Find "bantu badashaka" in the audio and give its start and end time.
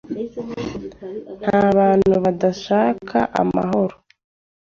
1.77-3.17